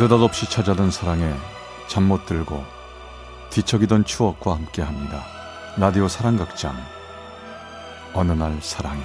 [0.00, 1.30] 느닷없이 찾아든 사랑에
[1.86, 2.64] 잠 못 들고
[3.50, 5.22] 뒤척이던 추억과 함께합니다.
[5.76, 6.74] 라디오 사랑극장.
[8.14, 9.02] 어느 날 사랑이.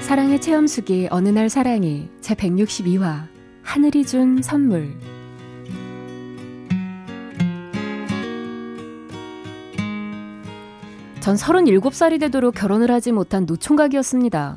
[0.00, 3.28] 사랑의 체험수기 어느 날 사랑이 제 162화
[3.62, 5.17] 하늘이 준 선물
[11.28, 14.56] 전 37살이 되도록 결혼을 하지 못한 노총각이었습니다.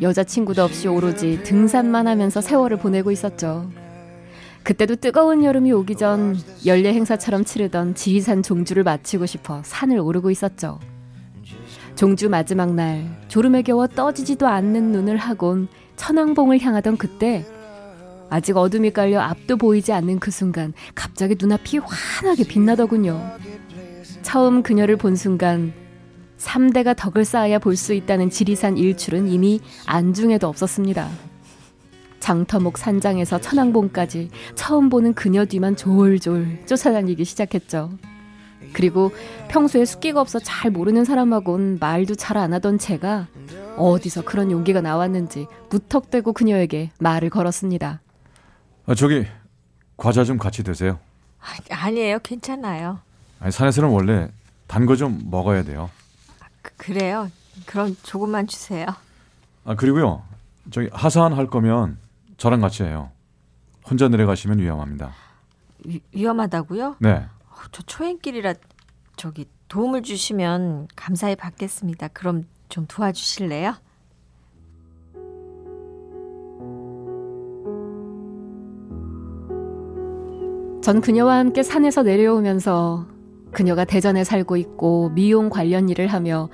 [0.00, 3.70] 여자친구도 없이 오로지 등산만 하면서 세월을 보내고 있었죠.
[4.62, 10.80] 그때도 뜨거운 여름이 오기 전 연례 행사처럼 치르던 지리산 종주를 마치고 싶어 산을 오르고 있었죠.
[11.96, 17.44] 종주 마지막 날 졸음에 겨워 떠지지도 않는 눈을 하곤 천왕봉을 향하던 그때
[18.30, 23.20] 아직 어둠이 깔려 앞도 보이지 않는 그 순간 갑자기 눈앞이 환하게 빛나더군요.
[24.22, 25.74] 처음 그녀를 본 순간
[26.50, 31.08] 3대가 덕을 쌓아야 볼 수 있다는 지리산 일출은 이미 안중에도 없었습니다.
[32.18, 37.90] 장터목 산장에서 천왕봉까지 처음 보는 그녀 뒤만 졸졸 쫓아다니기 시작했죠.
[38.72, 39.10] 그리고
[39.48, 43.26] 평소에 숫기가 없어 잘 모르는 사람하고는 말도 잘 안 하던 제가
[43.76, 48.00] 어디서 그런 용기가 나왔는지 무턱대고 그녀에게 말을 걸었습니다.
[48.86, 49.26] 아, 저기
[49.96, 50.98] 과자 좀 같이 드세요.
[51.70, 52.98] 아니 에요, 괜찮아요.
[53.40, 54.28] 아니, 산에서는 원래
[54.66, 55.88] 단 거 좀 먹어야 돼요.
[56.62, 57.30] 그, 그래요.
[57.66, 58.86] 그럼 조금만 주세요.
[59.64, 60.22] 아 그리고요,
[60.70, 61.98] 저기 하산 할 거면
[62.36, 63.10] 저랑 같이 해요.
[63.88, 65.12] 혼자 내려가시면 위험합니다.
[65.84, 66.96] 위, 위험하다고요?
[66.98, 67.26] 네.
[67.48, 68.54] 어, 저 초행길이라
[69.16, 72.08] 저기 도움을 주시면 감사히 받겠습니다.
[72.08, 73.74] 그럼 좀 도와주실래요?
[80.82, 83.06] 전 그녀와 함께 산에서 내려오면서
[83.52, 86.48] 그녀가 대전에 살고 있고 미용 관련 일을 하며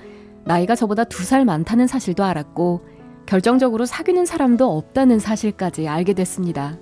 [0.44, 2.80] 나이가 저보다 두 살 많다는 사실도 알았고
[3.26, 6.78] 결정적으로 사귀는 사람도 없다는 사실까지 알게 됐습니다.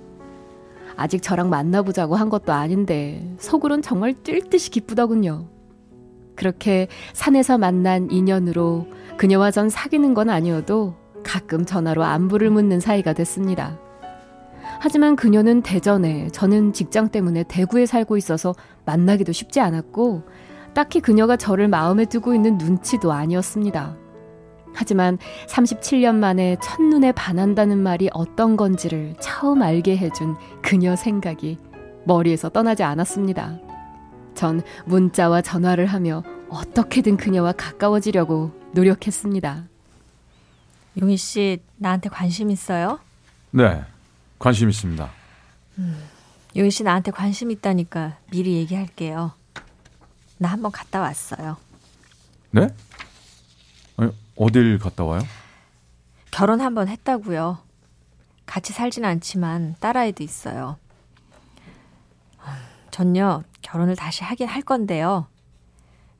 [0.95, 5.47] 아직 저랑 만나보자고 한 것도 아닌데 속으론 정말 뛸 듯이 기쁘더군요.
[6.35, 8.87] 그렇게 산에서 만난 인연으로
[9.17, 13.79] 그녀와 전 사귀는 건 아니어도 가끔 전화로 안부를 묻는 사이가 됐습니다.
[14.79, 18.53] 하지만 그녀는 대전에, 저는 직장 때문에 대구에 살고 있어서
[18.85, 20.23] 만나기도 쉽지 않았고,
[20.73, 23.95] 딱히 그녀가 저를 마음에 두고 있는 눈치도 아니었습니다.
[24.73, 31.57] 하지만 37년 만에 첫눈에 반한다는 말이 어떤 건지를 처음 알게 해준 그녀 생각이
[32.03, 33.57] 머리에서 떠나지 않았습니다.
[34.35, 39.63] 전 문자와 전화를 하며 어떻게든 그녀와 가까워지려고 노력했습니다.
[41.01, 42.99] 용희 씨 나한테 관심 있어요?
[43.51, 43.81] 네,
[44.39, 45.09] 관심 있습니다.
[46.55, 49.33] 용희 씨 나한테 관심 있다니까 미리 얘기할게요.
[50.37, 51.57] 나 한번 갔다 왔어요.
[52.51, 52.67] 네?
[53.97, 55.21] 아니, 어딜 갔다 와요?
[56.31, 57.59] 결혼 한번 했다고요.
[58.45, 60.77] 같이 살진 않지만 딸아이도 있어요.
[62.91, 65.27] 전요 결혼을 다시 하긴 할 건데요.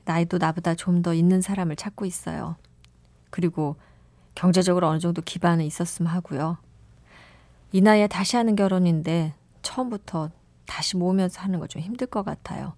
[0.04, 2.56] 나이도 나보다 좀 더 있는 사람을 찾고 있어요.
[3.30, 3.76] 그리고
[4.34, 6.58] 경제적으로 어느 정도 기반은 있었으면 하고요.
[7.72, 10.30] 이 나이에 다시 하는 결혼인데 처음부터
[10.66, 12.74] 다시 모으면서 하는 거 좀 힘들 것 같아요.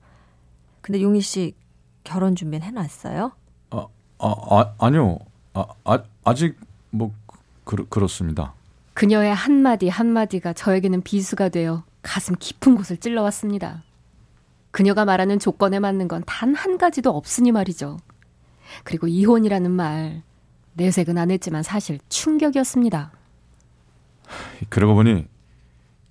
[0.81, 1.55] 근데 용희 씨
[2.05, 3.33] 결혼 준비는 해놨어요?
[3.71, 3.87] 아,
[4.19, 5.19] 아, 아 아니요.
[5.55, 6.59] 아, 아 아직
[6.91, 7.13] 뭐
[7.65, 8.55] 그, 그렇습니다.
[8.95, 13.83] 그녀의 한마디 한마디가 저에게는 비수가 되어 가슴 깊은 곳을 찔러왔습니다.
[14.71, 17.99] 그녀가 말하는 조건에 맞는 건 단 한 가지도 없으니 말이죠.
[18.85, 20.23] 그리고 이혼이라는 말
[20.75, 23.13] 내색은 안 했지만 사실 충격이었습니다.
[24.69, 25.27] 그러고 보니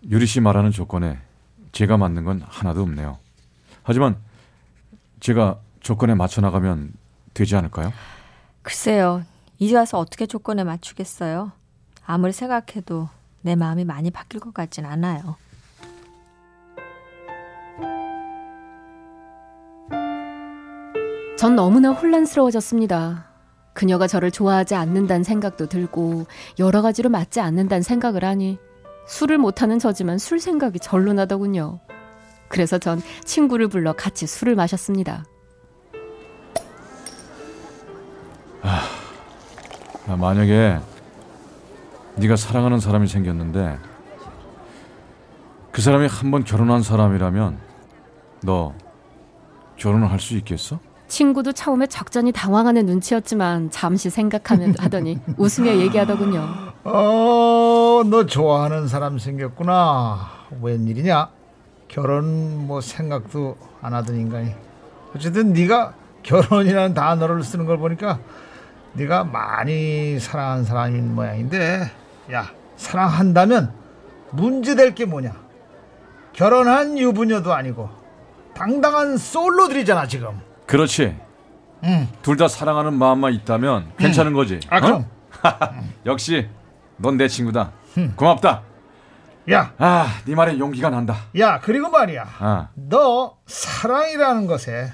[0.09, 1.19] 유리 씨 말하는 조건에
[1.71, 3.17] 제가 맞는 건 하나도 없네요.
[3.83, 4.17] 하지만
[5.19, 6.93] 제가 조건에 맞춰 나가면
[7.33, 7.93] 되지 않을까요?
[8.61, 9.23] 글쎄요.
[9.59, 11.51] 이제 와서 어떻게 조건에 맞추겠어요?
[12.05, 13.09] 아무리 생각해도
[13.41, 15.35] 내 마음이 많이 바뀔 것 같진 않아요.
[21.37, 23.26] 전 너무나 혼란스러워졌습니다.
[23.77, 26.25] 그녀가 저를 좋아하지 않는다는 생각도 들고
[26.57, 28.57] 여러 가지로 맞지 않는다는 생각을 하니
[29.05, 31.79] 술을 못하는 저지만 술 생각이 절로 나더군요.
[32.49, 35.25] 그래서 전 친구를 불러 같이 술을 마셨습니다.
[38.63, 40.79] 아, 만약에
[42.15, 43.77] 네가 사랑하는 사람이 생겼는데
[45.71, 47.59] 그 사람이 한 번 결혼한 사람이라면
[48.41, 48.73] 너
[49.75, 50.79] 결혼을 할 수 있겠어?
[51.07, 56.47] 친구도 처음에 적잖이 당황하는 눈치였지만 잠시 생각하면 하더니 웃으며 얘기하더군요.
[56.83, 60.29] 어, 너 좋아하는 사람 생겼구나.
[60.61, 61.29] 웬일이냐?
[61.87, 64.53] 결혼 뭐 생각도 안 하던 인간이
[65.15, 65.93] 어쨌든 네가
[66.23, 68.19] 결혼이라는 단어를 쓰는 걸 보니까
[68.93, 71.89] 네가 많이 사랑한 사람인 모양인데
[72.33, 73.71] 야 사랑한다면
[74.31, 75.33] 문제될 게 뭐냐
[76.33, 77.89] 결혼한 유부녀도 아니고
[78.53, 81.15] 당당한 솔로들이잖아 지금 그렇지.
[81.83, 82.07] 응.
[82.21, 84.59] 둘다 사랑하는 마음만 있다면 괜찮은 거지.
[84.69, 85.05] 아 그럼
[85.43, 85.79] 어?
[86.05, 86.47] 역시
[86.97, 87.71] 넌 내 친구다.
[88.15, 88.63] 고맙다.
[89.51, 91.15] 야 아, 네 말에 용기가 난다.
[91.39, 94.91] 야 그리고 말이야 아, 너 사랑이라는 것에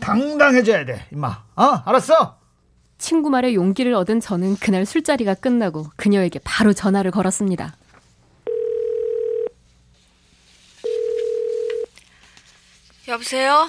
[0.00, 1.26] 당당해져야 돼 임마
[1.56, 2.38] 어 알았어
[2.98, 7.74] 친구 말에 용기를 얻은 저는 그날 술자리가 끝나고 그녀에게 바로 전화를 걸었습니다.
[13.08, 13.68] 여보세요?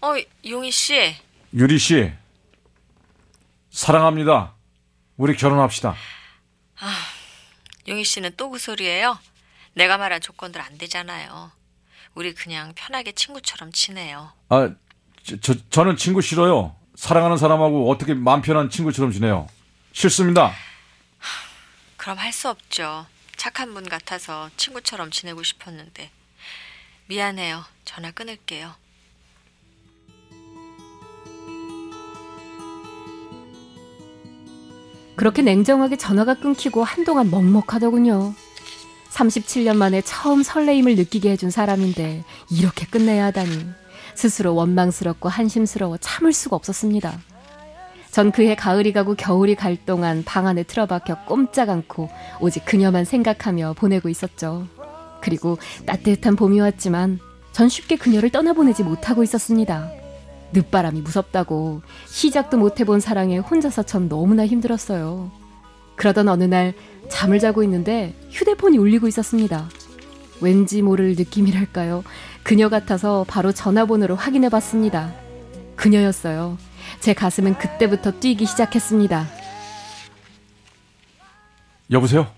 [0.00, 0.14] 어,
[0.46, 1.16] 용희 씨.
[1.54, 2.12] 유리 씨.
[3.70, 4.54] 사랑합니다.
[5.16, 5.94] 우리 결혼합시다.
[7.88, 9.18] 용희 씨는 또 그 소리예요?
[9.74, 11.50] 내가 말한 조건들 안 되잖아요.
[12.14, 14.32] 우리 그냥 편하게 친구처럼 지내요.
[14.48, 14.70] 아,
[15.24, 16.74] 저, 저, 저 는 친구 싫어요.
[16.96, 19.48] 사랑하는 사람하고 어떻게 마음 편한 친구처럼 지내요.
[19.92, 20.52] 싫습니다.
[21.96, 23.06] 그럼 할 수 없죠.
[23.36, 26.10] 착한 분 같아서 친구처럼 지내고 싶었는데.
[27.06, 27.64] 미안해요.
[27.84, 28.74] 전화 끊을게요.
[35.18, 38.34] 그렇게 냉정하게 전화가 끊기고 한동안 먹먹하더군요.
[39.10, 42.22] 37년 만에 처음 설레임을 느끼게 해준 사람인데
[42.52, 43.66] 이렇게 끝내야 하다니
[44.14, 47.18] 스스로 원망스럽고 한심스러워 참을 수가 없었습니다.
[48.12, 52.08] 전 그해 가을이 가고 겨울이 갈 동안 방 안에 틀어박혀 꼼짝 않고
[52.40, 54.68] 오직 그녀만 생각하며 보내고 있었죠.
[55.20, 57.18] 그리고 따뜻한 봄이 왔지만
[57.50, 59.97] 전 쉽게 그녀를 떠나보내지 못하고 있었습니다.
[60.52, 65.30] 늦바람이 무섭다고 시작도 못 해본 사랑에 혼자서 전 너무나 힘들었어요.
[65.96, 66.74] 그러던 어느 날
[67.08, 69.68] 잠을 자고 있는데 휴대폰이 울리고 있었습니다.
[70.40, 72.04] 왠지 모를 느낌이랄까요.
[72.42, 75.12] 그녀 같아서 바로 전화번호를 확인해 봤습니다.
[75.76, 76.56] 그녀였어요.
[77.00, 79.26] 제 가슴은 그때부터 뛰기 시작했습니다.
[81.90, 82.30] 여보세요?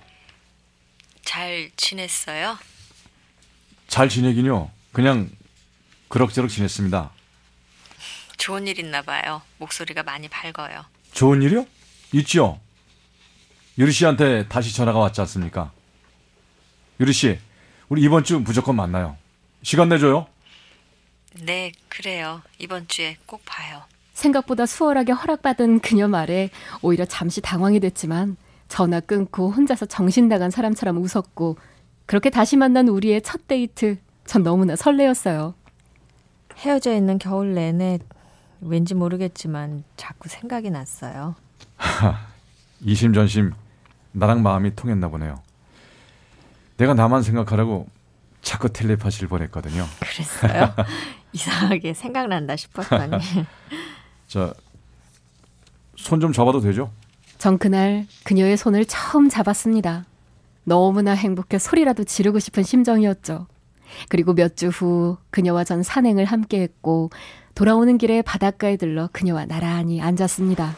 [1.25, 2.56] 잘 지냈어요?
[3.89, 4.71] 잘 지내긴요.
[4.93, 5.29] 그냥
[6.09, 7.11] 그럭저럭 지냈습니다.
[8.41, 9.43] 좋은 일 있나 봐요.
[9.59, 10.83] 목소리가 많이 밝아요.
[11.13, 11.67] 좋은 일이요?
[12.15, 12.59] 있죠.
[13.77, 15.71] 유리 씨한테 다시 전화가 왔지 않습니까?
[17.01, 17.39] 유리 씨,
[17.91, 19.19] 우리 이번 주 무조건 만나요.
[19.63, 20.27] 시간 내줘요.
[21.43, 22.41] 네, 그래요.
[22.59, 23.83] 이번 주에 꼭 봐요.
[24.15, 26.49] 생각보다 수월하게 허락받은 그녀 말에
[26.81, 28.39] 오히려 잠시 당황이 됐지만
[28.69, 31.59] 전화 끊고 혼자서 정신 나간 사람처럼 웃었고
[32.07, 35.55] 그렇게 다시 만난 우리의 첫 데이트 전 너무나 설레었어요.
[36.57, 37.99] 헤어져 있는 겨울 내내
[38.61, 41.35] 왠지 모르겠지만 자꾸 생각이 났어요.
[42.83, 43.53] 이심전심
[44.12, 45.41] 나랑 마음이 통했나 보네요.
[46.77, 47.89] 내가 나만 생각하라고
[48.43, 49.85] 자꾸 텔레파시를 보냈거든요.
[50.01, 50.75] 그랬어요?
[51.33, 53.17] 이상하게 생각난다 싶었더니.
[54.27, 54.53] 자,
[55.97, 56.91] 손 좀 잡아도 되죠?
[57.39, 60.06] 전 그날 그녀의 손을 처음 잡았습니다.
[60.65, 63.47] 너무나 행복해 소리라도 지르고 싶은 심정이었죠.
[64.09, 67.11] 그리고 몇 주 후 그녀와 전 산행을 함께 했고
[67.61, 70.75] 돌아오는 길에 바닷가에 들러 그녀와 나란히 앉았습니다.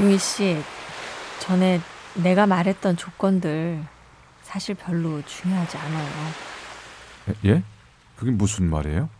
[0.00, 0.56] 유희 씨,
[1.40, 1.78] 전에
[2.14, 3.84] 내가 말했던 조건들
[4.44, 6.08] 사실 별로 중요하지 않아요.
[7.44, 7.62] 예?
[8.16, 9.10] 그게 무슨 말이에요?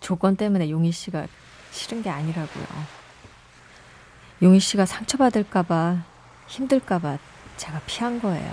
[0.00, 1.28] 조건 때문에 용희 씨가
[1.70, 2.66] 싫은 게 아니라고요.
[4.42, 6.02] 용희 씨가 상처받을까봐
[6.48, 7.18] 힘들까봐
[7.56, 8.52] 제가 피한 거예요.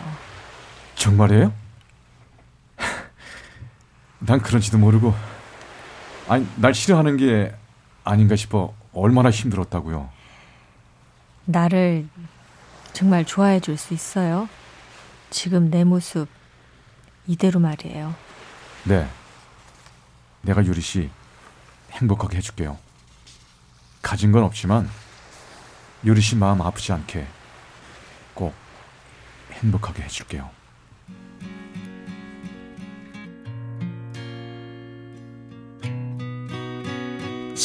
[0.93, 1.68] 정말이에요?
[4.29, 5.15] 난 그런지도 모르고
[6.27, 7.51] 아니 날 싫어하는 게
[8.03, 10.07] 아닌가 싶어 얼마나 힘들었다고요.
[11.45, 12.07] 나를
[12.93, 14.47] 정말 좋아해 줄 수 있어요?
[15.31, 16.27] 지금 내 모습
[17.25, 18.13] 이대로 말이에요.
[18.83, 19.09] 네.
[20.43, 21.09] 내가 유리 씨
[21.93, 22.77] 행복하게 해줄게요.
[24.03, 24.87] 가진 건 없지만
[26.05, 27.25] 유리 씨 마음 아프지 않게
[28.35, 28.53] 꼭
[29.53, 30.51] 행복하게 해줄게요.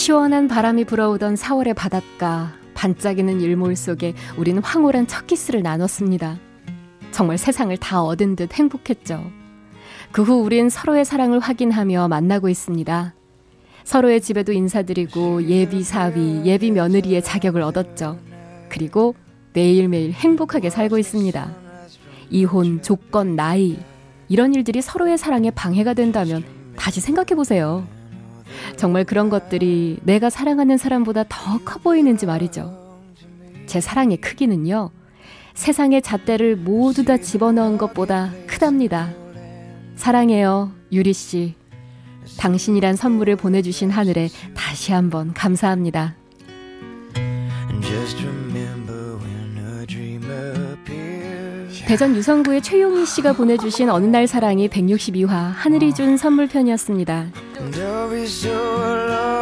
[0.04, 6.38] 시원한 바람이 불어오던 4월의 바닷가, 반짝이는 일몰 속에 우리는 황홀한 첫 키스를 나눴습니다.
[7.10, 9.24] 정말 세상을 다 얻은 듯 행복했죠.
[10.12, 13.14] 그 후 우린 서로의 사랑을 확인하며 만나고 있습니다.
[13.84, 18.18] 서로의 집에도 인사드리고 예비 사위, 예비 며느리의 자격을 얻었죠.
[18.68, 19.14] 그리고
[19.54, 21.50] 매일매일 행복하게 살고 있습니다.
[22.28, 23.78] 이혼, 조건, 나이,
[24.28, 26.44] 이런 일들이 서로의 사랑에 방해가 된다면
[26.76, 27.86] 다시 생각해 보세요.
[28.76, 32.76] 정말 그런 것들이 내가 사랑하는 사람보다 더 커 보이는지 말이죠.
[33.66, 34.90] 제 사랑의 크기는요,
[35.54, 39.12] 세상의 잣대를 모두 다 집어넣은 것보다 크답니다.
[39.96, 41.54] 사랑해요, 유리 씨.
[42.38, 46.14] 당신이란 선물을 보내주신 하늘에 다시 한번 감사합니다.
[51.86, 57.26] 대전 유성구의 최용희 씨가 보내주신 어느 날 사랑이 162화 하늘이 준 선물편이었습니다.
[57.54, 59.33] Don't be so alone.